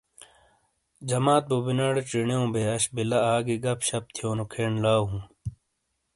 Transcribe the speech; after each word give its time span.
جَمات 1.09 1.43
بُوبِناڑے 1.49 2.01
چِینیو 2.09 2.41
بے 2.53 2.61
اَش 2.75 2.83
بِیلہ 2.93 3.19
آگی 3.35 3.55
گَپ 3.63 3.79
شَپ 3.87 4.05
تھِیونو 4.13 4.45
کھین 4.53 4.73
لاؤ 4.83 5.03
ہوں۔ 5.09 5.23